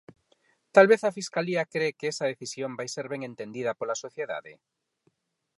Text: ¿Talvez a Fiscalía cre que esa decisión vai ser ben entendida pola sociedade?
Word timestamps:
¿Talvez 0.75 1.01
a 1.03 1.15
Fiscalía 1.19 1.69
cre 1.73 1.89
que 1.99 2.07
esa 2.13 2.29
decisión 2.31 2.71
vai 2.79 2.87
ser 2.95 3.05
ben 3.13 3.21
entendida 3.29 3.77
pola 3.79 3.99
sociedade? 4.05 4.53